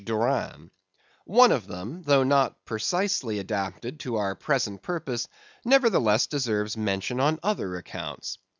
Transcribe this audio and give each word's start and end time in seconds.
Durand." 0.03 0.71
One 1.25 1.51
of 1.51 1.67
them, 1.67 2.01
though 2.01 2.23
not 2.23 2.65
precisely 2.65 3.37
adapted 3.37 3.99
to 3.99 4.15
our 4.15 4.33
present 4.33 4.81
purpose, 4.81 5.27
nevertheless 5.63 6.25
deserves 6.25 6.75
mention 6.75 7.19
on 7.19 7.37
other 7.43 7.75
accounts. 7.75 8.39